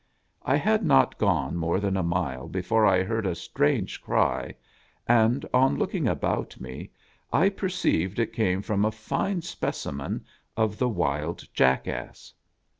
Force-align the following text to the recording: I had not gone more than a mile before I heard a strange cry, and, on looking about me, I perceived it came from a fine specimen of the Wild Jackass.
I 0.41 0.55
had 0.55 0.83
not 0.83 1.19
gone 1.19 1.57
more 1.57 1.79
than 1.79 1.95
a 1.95 2.01
mile 2.01 2.47
before 2.49 2.87
I 2.87 3.03
heard 3.03 3.27
a 3.27 3.35
strange 3.35 4.01
cry, 4.01 4.55
and, 5.07 5.45
on 5.53 5.75
looking 5.77 6.07
about 6.07 6.59
me, 6.59 6.89
I 7.31 7.49
perceived 7.49 8.17
it 8.17 8.33
came 8.33 8.63
from 8.63 8.83
a 8.83 8.91
fine 8.91 9.43
specimen 9.43 10.25
of 10.57 10.79
the 10.79 10.89
Wild 10.89 11.43
Jackass. 11.53 12.33